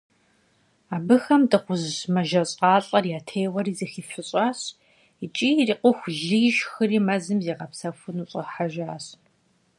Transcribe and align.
Абыхэм 0.95 1.41
дыгъужь 1.49 1.99
мэжэщӀалӀэр 2.13 3.05
ятеуэри, 3.17 3.73
зэхифыщӀащ 3.79 4.59
икӀи 5.25 5.49
ирикъуху 5.61 6.09
лы 6.25 6.37
ишхри, 6.49 6.99
мэзым 7.07 7.39
зигъэпсэхуну 7.45 8.27
щӀыхьэжащ. 8.29 9.05